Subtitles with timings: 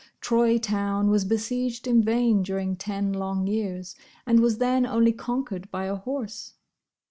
[0.19, 3.93] Troy town was besieged in vain during ten long years,
[4.25, 6.55] and was then only conquered by a horse.